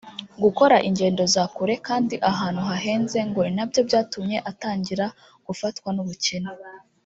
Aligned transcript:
gukora 0.43 0.75
ingendo 0.87 1.23
za 1.33 1.43
kure 1.55 1.75
kandi 1.87 2.15
ahantu 2.31 2.61
hahenze 2.69 3.17
ngo 3.29 3.41
ni 3.55 3.63
byo 3.69 3.81
byatumye 3.87 4.37
atangira 4.51 5.05
gufatwa 5.45 5.89
n’ubukene 5.95 6.51